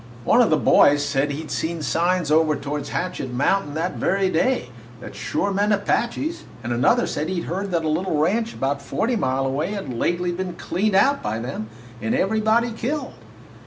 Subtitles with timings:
[0.23, 4.31] One of the boys said he 'd seen signs over toward Hatchet Mountain that very
[4.31, 8.55] day that sure meant Apaches, and another said he 'd heard that a little ranch
[8.55, 11.67] about forty mile away had lately been cleaned out by them
[12.01, 13.13] and everybody killed.